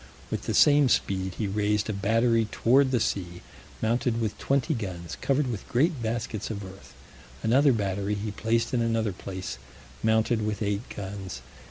With 0.31 0.47
the 0.47 0.55
same 0.55 0.89
speed 0.89 1.35
he 1.35 1.45
raised 1.45 1.87
a 1.87 1.93
battery 1.93 2.45
toward 2.51 2.89
the 2.89 2.99
sea, 2.99 3.43
mounted 3.83 4.19
with 4.19 4.35
twenty 4.39 4.73
guns, 4.73 5.15
covered 5.21 5.45
with 5.45 5.67
great 5.69 6.01
baskets 6.01 6.49
of 6.49 6.65
earth: 6.65 6.95
another 7.43 7.71
battery 7.71 8.15
he 8.15 8.31
placed 8.31 8.73
in 8.73 8.81
another 8.81 9.13
place, 9.13 9.59
mounted 10.01 10.43
with 10.43 10.63
eight 10.63 10.89
guns. 10.89 11.43